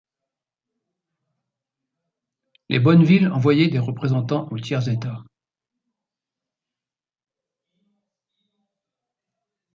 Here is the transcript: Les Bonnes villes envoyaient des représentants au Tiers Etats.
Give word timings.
Les 2.69 2.79
Bonnes 2.79 3.03
villes 3.03 3.27
envoyaient 3.31 3.67
des 3.67 3.77
représentants 3.77 4.47
au 4.49 4.57
Tiers 4.57 4.89
Etats. 4.89 5.23